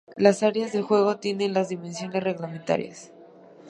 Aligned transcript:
Las 0.17 0.41
áreas 0.41 0.71
de 0.71 0.81
juego 0.81 1.19
tienen 1.19 1.53
las 1.53 1.69
dimensiones 1.69 2.23
reglamentarias. 2.23 3.11